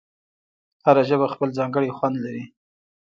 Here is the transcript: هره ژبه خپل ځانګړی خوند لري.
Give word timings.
هره 0.85 1.01
ژبه 1.09 1.27
خپل 1.33 1.49
ځانګړی 1.57 1.95
خوند 1.97 2.17
لري. 2.25 2.43